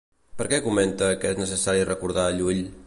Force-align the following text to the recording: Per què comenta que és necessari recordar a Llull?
Per 0.39 0.47
què 0.53 0.59
comenta 0.67 1.11
que 1.21 1.33
és 1.35 1.43
necessari 1.43 1.87
recordar 1.93 2.29
a 2.31 2.39
Llull? 2.41 2.69